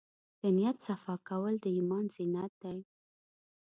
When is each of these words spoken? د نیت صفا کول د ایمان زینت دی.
د 0.41 0.43
نیت 0.57 0.77
صفا 0.85 1.15
کول 1.29 1.53
د 1.61 1.65
ایمان 1.77 2.05
زینت 2.15 2.51
دی. 2.63 2.77